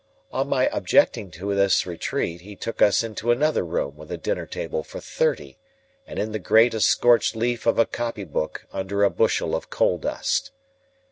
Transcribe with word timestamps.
On 0.31 0.47
my 0.47 0.65
objecting 0.75 1.29
to 1.29 1.53
this 1.53 1.85
retreat, 1.85 2.41
he 2.41 2.55
took 2.55 2.81
us 2.81 3.03
into 3.03 3.29
another 3.31 3.63
room 3.63 3.97
with 3.97 4.11
a 4.11 4.17
dinner 4.17 4.47
table 4.47 4.81
for 4.83 4.99
thirty, 4.99 5.59
and 6.07 6.17
in 6.17 6.31
the 6.31 6.39
grate 6.39 6.73
a 6.73 6.79
scorched 6.81 7.35
leaf 7.35 7.67
of 7.67 7.77
a 7.77 7.85
copy 7.85 8.23
book 8.23 8.65
under 8.73 9.03
a 9.03 9.11
bushel 9.11 9.55
of 9.55 9.69
coal 9.69 9.99
dust. 9.99 10.49